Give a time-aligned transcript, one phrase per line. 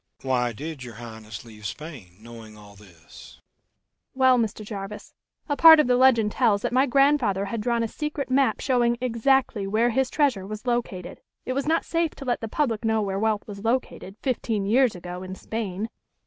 [0.23, 3.39] "Why did your Highness leave Spain, knowing all this?"
[4.15, 4.65] "Well, Mr.
[4.65, 5.13] Jarvis,
[5.47, 8.97] a part of the legend tells that my grandfather had drawn a secret map showing
[8.99, 11.21] exactly where his treasure was located.
[11.45, 14.95] It was not safe to let the public know where wealth was located, fifteen years
[14.95, 15.87] ago, in Spain."